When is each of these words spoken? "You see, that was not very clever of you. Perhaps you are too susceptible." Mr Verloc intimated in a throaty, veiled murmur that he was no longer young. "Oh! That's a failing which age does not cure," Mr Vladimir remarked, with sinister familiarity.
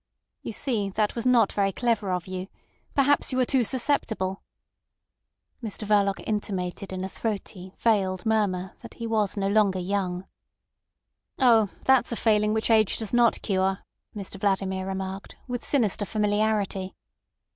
"You 0.41 0.51
see, 0.51 0.89
that 0.89 1.13
was 1.15 1.27
not 1.27 1.53
very 1.53 1.71
clever 1.71 2.11
of 2.11 2.25
you. 2.25 2.47
Perhaps 2.95 3.31
you 3.31 3.39
are 3.39 3.45
too 3.45 3.63
susceptible." 3.63 4.41
Mr 5.63 5.85
Verloc 5.87 6.23
intimated 6.25 6.91
in 6.91 7.03
a 7.03 7.07
throaty, 7.07 7.75
veiled 7.77 8.25
murmur 8.25 8.75
that 8.81 8.95
he 8.95 9.05
was 9.05 9.37
no 9.37 9.47
longer 9.47 9.77
young. 9.77 10.25
"Oh! 11.37 11.69
That's 11.85 12.11
a 12.11 12.15
failing 12.15 12.51
which 12.51 12.71
age 12.71 12.97
does 12.97 13.13
not 13.13 13.43
cure," 13.43 13.83
Mr 14.15 14.39
Vladimir 14.39 14.87
remarked, 14.87 15.35
with 15.47 15.63
sinister 15.63 16.05
familiarity. 16.05 16.95